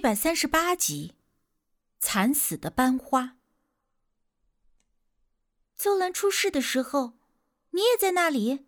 [0.00, 1.12] 一百三十八集，
[1.98, 3.36] 惨死的班花。
[5.76, 7.18] 邹兰出事的时候，
[7.72, 8.64] 你也在那里。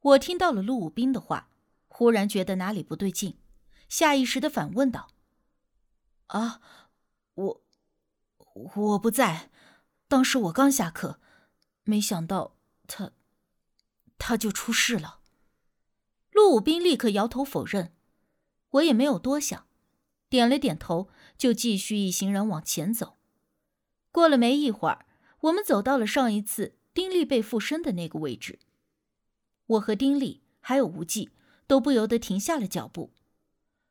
[0.00, 1.48] 我听到了陆武斌的话，
[1.88, 3.40] 忽然觉得哪里不对劲，
[3.88, 5.08] 下意识的反问道
[6.28, 6.60] ：“啊，
[7.32, 7.62] 我
[8.74, 9.50] 我不在，
[10.06, 11.18] 当时我刚下课，
[11.84, 13.12] 没想到他
[14.18, 15.20] 他就出事了。”
[16.32, 17.96] 陆武斌立刻摇头否认，
[18.72, 19.68] 我也没有多想。
[20.30, 23.18] 点了点头，就继续一行人往前走。
[24.12, 25.04] 过了没一会儿，
[25.40, 28.60] 我们走到了上一次丁力被附身的那个位置。
[29.66, 31.30] 我和丁力还有无忌
[31.66, 33.12] 都不由得停下了脚步。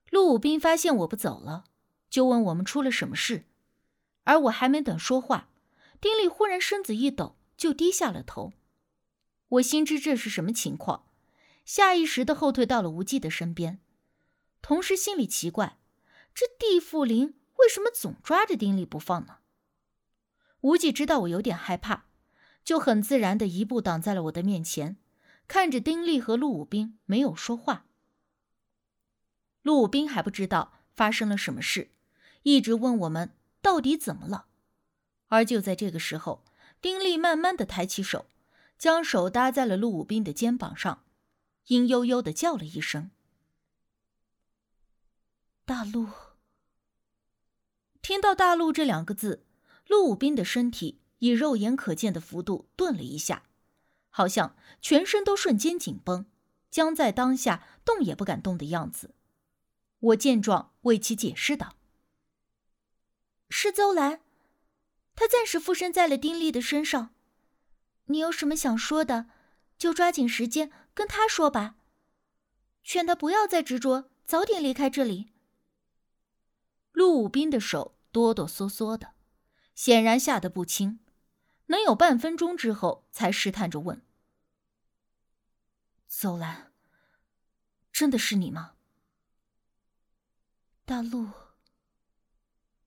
[0.09, 1.65] 陆武斌发现我不走了，
[2.09, 3.45] 就问我们出了什么事。
[4.23, 5.49] 而我还没等说话，
[5.99, 8.53] 丁力忽然身子一抖，就低下了头。
[9.49, 11.05] 我心知这是什么情况，
[11.65, 13.79] 下意识的后退到了无忌的身边，
[14.61, 15.77] 同时心里奇怪。
[16.33, 19.37] 这地缚灵为什么总抓着丁力不放呢？
[20.61, 22.05] 无忌知道我有点害怕，
[22.63, 24.97] 就很自然的一步挡在了我的面前，
[25.47, 27.85] 看着丁力和陆武斌，没有说话。
[29.61, 31.91] 陆武斌还不知道发生了什么事，
[32.43, 34.47] 一直问我们到底怎么了。
[35.27, 36.43] 而就在这个时候，
[36.81, 38.25] 丁力慢慢的抬起手，
[38.77, 41.03] 将手搭在了陆武斌的肩膀上，
[41.67, 43.11] 阴悠悠的叫了一声。
[45.69, 46.07] 大陆。
[48.01, 49.45] 听到“大陆”这两个字，
[49.85, 53.43] 陆武斌的身体以肉眼可见的幅度顿了一下，
[54.09, 56.25] 好像全身都瞬间紧绷，
[56.71, 59.13] 僵在当下，动也不敢动的样子。
[59.99, 61.75] 我见状，为其解释道
[63.51, 64.21] ：“是邹兰，
[65.15, 67.13] 他暂时附身在了丁力的身上。
[68.05, 69.27] 你有什么想说的，
[69.77, 71.75] 就抓紧时间跟他说吧，
[72.83, 75.29] 劝他不要再执着，早点离开这里。”
[76.99, 79.13] 陆武斌的手哆哆嗦嗦的，
[79.73, 80.99] 显然吓得不轻，
[81.67, 84.05] 能有半分钟之后，才试探着问
[86.09, 86.73] ：“邹兰，
[87.93, 88.73] 真的是你吗？”
[90.83, 91.29] 大陆。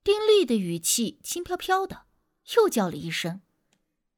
[0.05, 2.03] 丁力的语气轻飘飘的，
[2.57, 3.41] 又叫了一声，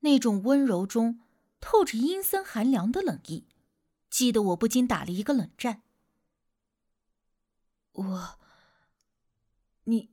[0.00, 1.21] 那种温柔中
[1.60, 3.47] 透着阴森寒凉的冷意，
[4.10, 5.84] 激得我不禁打了一个冷战。
[7.93, 8.41] 我。
[9.84, 10.11] 你，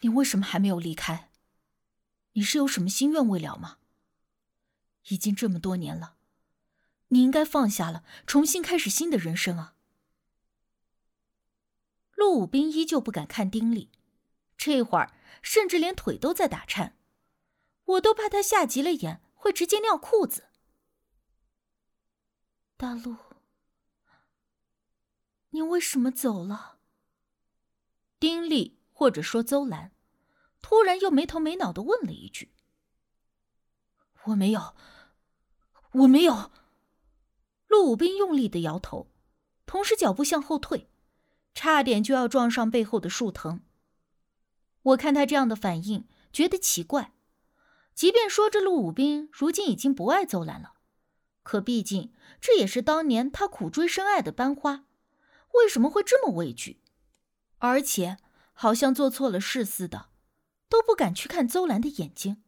[0.00, 1.30] 你为什么还没有离开？
[2.32, 3.78] 你是有什么心愿未了吗？
[5.08, 6.16] 已经这么多年了，
[7.08, 9.76] 你应该放下了，重新开始新的人生啊！
[12.14, 13.90] 陆武斌依旧不敢看丁力，
[14.56, 15.12] 这会儿
[15.42, 16.96] 甚至连腿都在打颤，
[17.84, 20.48] 我都怕他吓急了眼，会直接尿裤子。
[22.76, 23.16] 大陆，
[25.50, 26.73] 你为什么走了？
[28.24, 29.92] 丁力或者说邹兰，
[30.62, 32.54] 突然又没头没脑的问了一句
[34.24, 34.74] ：“我没有，
[35.92, 36.50] 我没有。”
[37.68, 39.10] 陆武斌用力的摇头，
[39.66, 40.88] 同时脚步向后退，
[41.52, 43.60] 差点就要撞上背后的树藤。
[44.80, 47.12] 我看他这样的反应，觉得奇怪。
[47.94, 50.76] 即便说这陆武斌如今已经不爱邹兰了，
[51.42, 54.86] 可毕竟这也是当年他苦追深爱的班花，
[55.52, 56.80] 为什么会这么畏惧？
[57.58, 58.18] 而且，
[58.52, 60.10] 好像做错了事似的，
[60.68, 62.42] 都不敢去看邹兰的眼睛。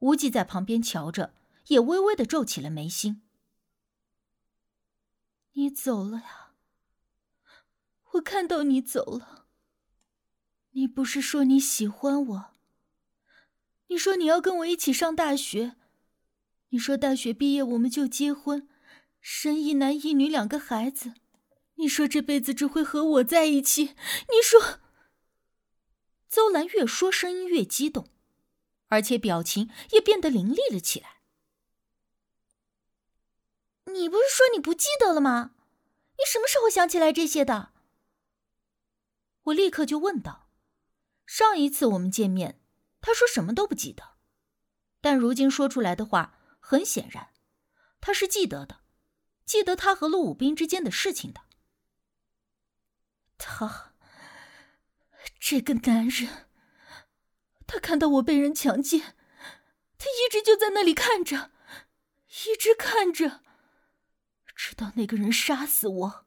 [0.00, 1.34] 无忌在旁边瞧着，
[1.68, 3.22] 也微微的皱起了眉心。
[5.52, 6.52] 你走了呀？
[8.12, 9.46] 我看到你走了。
[10.70, 12.50] 你不是说你喜欢我？
[13.88, 15.76] 你说你要跟我一起上大学？
[16.68, 18.68] 你说大学毕业我们就结婚，
[19.20, 21.14] 生一男一女两个孩子？
[21.78, 23.94] 你说这辈子只会和我在一起。
[24.28, 24.80] 你说，
[26.28, 28.08] 邹兰越说声音越激动，
[28.88, 31.22] 而且表情也变得凌厉了起来。
[33.86, 35.52] 你不是说你不记得了吗？
[36.18, 37.72] 你什么时候想起来这些的？
[39.44, 40.50] 我立刻就问道。
[41.24, 42.60] 上一次我们见面，
[43.00, 44.16] 他说什么都不记得，
[45.00, 47.32] 但如今说出来的话，很显然，
[48.00, 48.80] 他是记得的，
[49.44, 51.42] 记得他和陆武斌之间的事情的。
[53.66, 53.92] 他，
[55.40, 56.46] 这个男人，
[57.66, 59.16] 他看到我被人强奸，
[59.98, 61.50] 他一直就在那里看着，
[62.28, 63.40] 一直看着，
[64.54, 66.26] 直到那个人杀死我。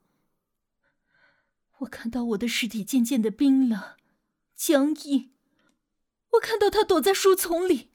[1.78, 3.96] 我看到我的尸体渐渐的冰冷、
[4.54, 5.34] 僵硬，
[6.32, 7.94] 我看到他躲在树丛里，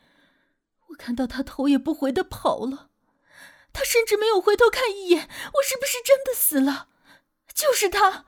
[0.88, 2.90] 我看到他头也不回的跑了，
[3.74, 6.88] 他甚至没有回头看一眼，我是不是真的死了？
[7.52, 8.24] 就是他。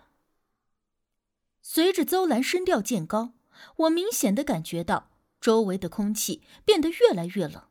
[1.71, 3.35] 随着邹兰声调渐高，
[3.77, 7.65] 我明显的感觉到周围的空气变得越来越冷，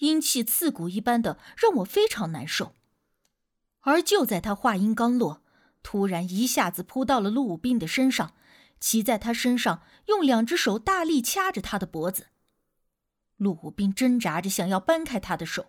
[0.00, 2.74] 阴气刺骨一般的让我非常难受。
[3.80, 5.42] 而就在他话音刚落，
[5.82, 8.34] 突然一下子扑到了陆武斌的身上，
[8.78, 12.26] 骑在他身上，用两只手大力掐着他的脖子。
[13.38, 15.68] 陆武斌挣扎着想要搬开他的手，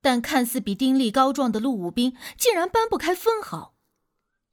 [0.00, 3.74] 但看似比丁力高壮的陆武斌竟然搬不开分毫，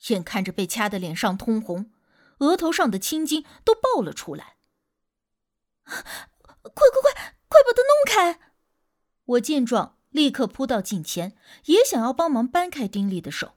[0.08, 1.92] 眼看着被掐得脸上通红，
[2.40, 4.58] 额头上的青筋都爆了出来。
[5.84, 6.02] 快
[6.72, 8.40] 快快，快把他弄开！
[9.26, 9.94] 我见状。
[10.12, 11.36] 立刻扑到近前，
[11.66, 13.56] 也想要帮忙搬开丁力的手，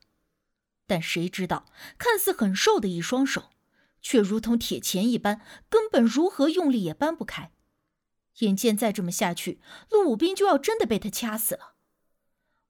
[0.88, 1.66] 但谁知道，
[1.96, 3.50] 看似很瘦的一双手，
[4.02, 7.52] 却如同铁钳一般，根本如何用力也搬不开。
[8.40, 11.74] 眼见再这么下去，陆武斌就要真的被他掐死了。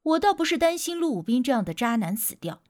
[0.02, 2.62] 我倒不是担心陆武斌这样的渣男死掉，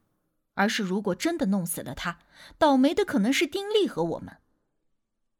[0.58, 2.18] 而是如果真的弄死了他，
[2.58, 4.38] 倒霉的可能是丁力和我们。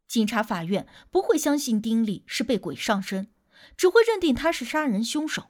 [0.07, 3.29] 警察法院不会相信丁力是被鬼上身，
[3.77, 5.49] 只会认定他是杀人凶手。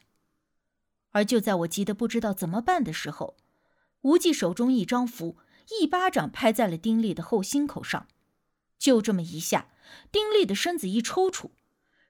[1.11, 3.37] 而就在我急得不知道怎么办的时候，
[4.01, 5.37] 无忌手中一张符，
[5.79, 8.09] 一巴掌拍在了丁力的后心口上。
[8.79, 9.69] 就这么一下，
[10.11, 11.51] 丁力的身子一抽搐，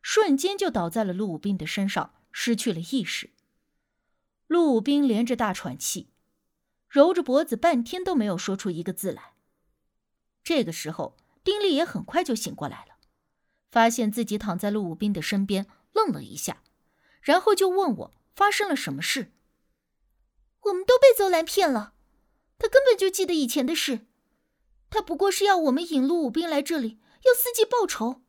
[0.00, 3.31] 瞬间就倒在了陆武斌的身上，失去了意识。
[4.46, 6.11] 陆武斌连着大喘气，
[6.88, 9.35] 揉着脖子，半天都没有说出一个字来。
[10.43, 12.96] 这个时候，丁力也很快就醒过来了，
[13.70, 16.62] 发现自己躺在陆武斌的身边，愣了一下，
[17.20, 18.14] 然后就问我。
[18.35, 19.32] 发生了什么事？
[20.61, 21.94] 我们都被邹兰骗了，
[22.56, 24.06] 他根本就记得以前的事，
[24.88, 28.23] 他不过是要我们引陆武兵来这里，要伺机报仇。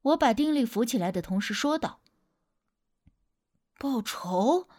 [0.00, 2.00] 我把丁力扶起来的同时说道
[3.78, 4.70] ：“报仇？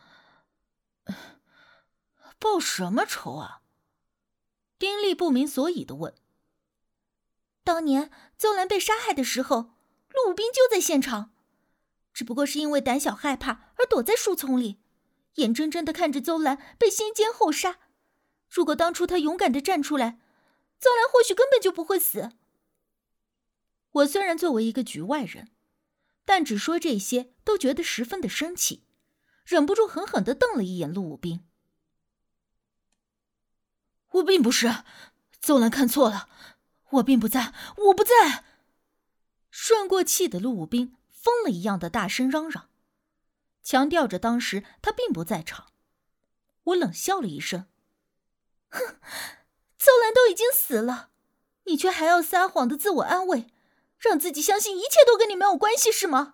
[2.44, 3.62] 报什么仇啊？”
[4.78, 6.14] 丁力不明所以的问。
[7.64, 9.72] 当年邹兰被杀害的时候，
[10.10, 11.32] 陆武兵就在现场。
[12.14, 14.82] 只不过是因为胆小害怕而躲在树丛里，
[15.36, 17.80] 眼睁睁的看着邹兰被先奸后杀。
[18.50, 20.20] 如果当初他勇敢的站出来，
[20.80, 22.32] 邹兰或许根本就不会死。
[23.92, 25.50] 我虽然作为一个局外人，
[26.26, 28.84] 但只说这些都觉得十分的生气，
[29.46, 31.48] 忍不住狠狠的瞪了一眼陆武兵。
[34.14, 34.84] 我并不是，
[35.42, 36.30] 邹兰看错了，
[36.92, 38.44] 我并不在，我不在。
[39.52, 40.96] 顺过气的陆武兵。
[41.24, 42.68] 疯了一样的大声嚷嚷，
[43.64, 45.68] 强调着当时他并不在场。
[46.66, 47.68] 我冷笑了一声
[48.68, 48.98] ：“哼，
[49.78, 51.12] 邹兰都已经死了，
[51.64, 53.48] 你却还要撒谎的自我安慰，
[53.98, 56.34] 让自己相信一切都跟你没有关系，是吗？”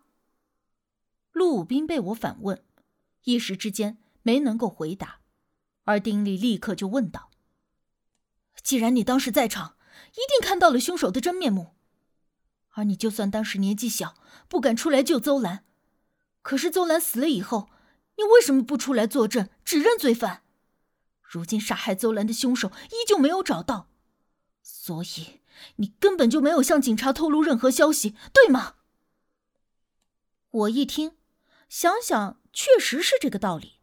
[1.34, 2.66] 陆武斌被我反问，
[3.26, 5.20] 一时之间没能够回答，
[5.84, 7.29] 而丁力立刻就问道
[8.64, 9.76] ：“既然你当时在场，
[10.12, 11.76] 一定看到了凶手的真面目。”
[12.74, 14.16] 而你就算当时年纪小，
[14.48, 15.66] 不敢出来救邹兰，
[16.42, 17.70] 可是邹兰死了以后，
[18.18, 20.44] 你为什么不出来作证，指认罪犯？
[21.22, 23.90] 如今杀害邹兰的凶手依旧没有找到，
[24.62, 25.42] 所以
[25.76, 28.76] 你根本就没有向警察透露任何消息，对吗？
[30.52, 31.18] 我一听，
[31.68, 33.80] 想想，确实是这个道理。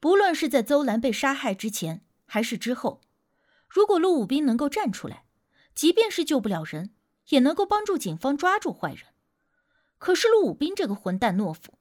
[0.00, 3.00] 不论是在邹兰被杀害之前，还是之后，
[3.68, 5.24] 如果陆武斌能够站出来，
[5.74, 6.92] 即便是救不了人。
[7.30, 9.06] 也能够帮助警方抓住坏人，
[9.98, 11.76] 可是陆武斌这个混蛋懦夫，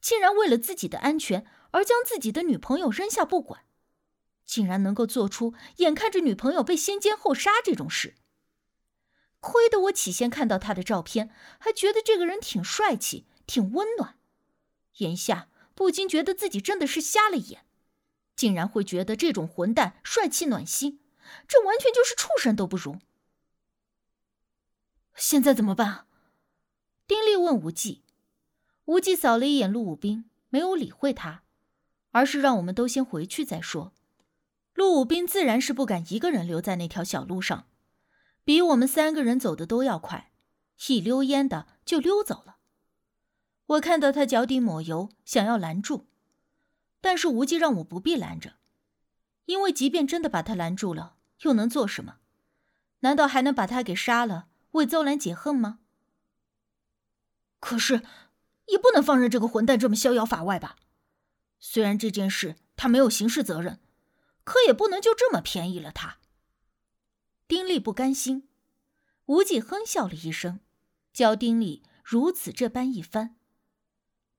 [0.00, 3.62] 竟然为了自己的安全而将自己的女朋友扔下不管，
[4.44, 8.16] 竟然能够做出眼看着女朋友被先奸后杀这种事。
[9.38, 14.18] 亏得我起先看到他的照片，还觉得这个人挺帅气、挺温暖，
[14.96, 17.64] 眼下不禁觉得自己真的是瞎了眼，
[18.34, 20.98] 竟然会觉得这种混蛋帅气暖心，
[21.48, 22.98] 这完全就是畜生都不如。
[25.14, 26.06] 现在怎么办？
[27.06, 28.02] 丁力问无忌。
[28.86, 31.44] 无忌扫了一眼陆武兵，没有理会他，
[32.10, 33.92] 而是让我们都先回去再说。
[34.74, 37.68] 陆武兵自然是不敢一个人留在那条小路上，
[38.42, 40.32] 比我们三个人走的都要快，
[40.88, 42.56] 一溜烟的就溜走了。
[43.66, 46.06] 我看到他脚底抹油，想要拦住，
[47.00, 48.54] 但是无忌让我不必拦着，
[49.44, 52.18] 因为即便真的把他拦住了，又能做什么？
[53.00, 54.48] 难道还能把他给杀了？
[54.72, 55.80] 为邹兰解恨吗？
[57.60, 58.02] 可是，
[58.66, 60.76] 也不能放任这个混蛋这么逍遥法外吧？
[61.58, 63.80] 虽然这件事他没有刑事责任，
[64.44, 66.18] 可也不能就这么便宜了他。
[67.46, 68.48] 丁力不甘心，
[69.26, 70.60] 无忌哼笑了一声，
[71.12, 73.36] 教丁力如此这般一番。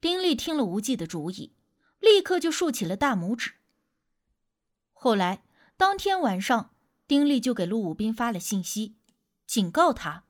[0.02, 1.56] 丁力听了无忌的主意，
[2.00, 3.54] 立刻就竖起了大拇指。
[4.92, 5.44] 后来，
[5.78, 6.73] 当天晚上。
[7.14, 8.96] 丁力就给陆武斌发了信息，
[9.46, 10.24] 警告他，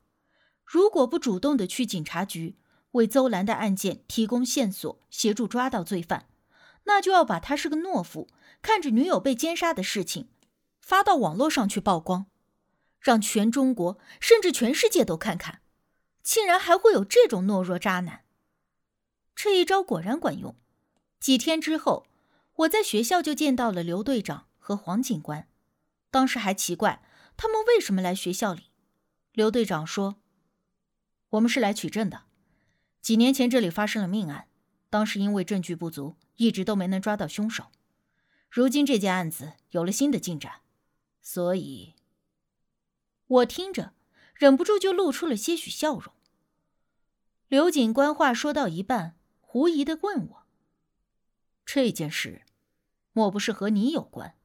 [0.66, 2.58] 如果不主动的去警察局
[2.90, 6.28] 为邹兰的案件提供线索，协助抓到罪犯，
[6.82, 8.28] 那就要把他是个懦夫，
[8.60, 10.28] 看着女友被奸杀的事情
[10.78, 12.26] 发到网络上去曝光，
[13.00, 15.62] 让全中国甚至全世界都看看，
[16.22, 18.26] 竟然还会有这种懦弱渣男。
[19.34, 20.54] 这一招果然管用。
[21.18, 22.06] 几天之后，
[22.56, 25.48] 我在学校就见到了刘队长和黄警官。
[26.14, 27.02] 当时还奇怪
[27.36, 28.70] 他们为什么来学校里。
[29.32, 30.20] 刘队长说
[31.30, 32.26] ：“我们是来取证的。
[33.00, 34.46] 几年前这里发生了命案，
[34.88, 37.72] 当时因为证据不足，一直都没能抓到凶手。
[38.48, 40.60] 如今这件案子有了新的进展，
[41.20, 41.94] 所以……”
[43.26, 43.92] 我听着，
[44.36, 46.14] 忍不住就露出了些许笑容。
[47.48, 50.46] 刘警官话说到一半，狐疑的问我。
[51.66, 52.42] 这件事，
[53.12, 54.36] 莫不是和你有关？